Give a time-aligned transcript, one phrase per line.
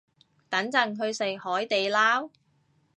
[0.49, 2.31] 等陣去食海地撈